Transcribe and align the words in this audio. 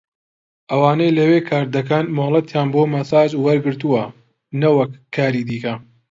ئەوانەی 0.69 1.15
لەوێ 1.17 1.39
کاردەکەن 1.49 2.05
مۆڵەتیان 2.17 2.67
بۆ 2.73 2.83
مەساج 2.95 3.31
وەرگرتووە 3.45 4.03
نەوەک 4.61 4.91
کاری 5.15 5.47
دیکە 5.49 5.73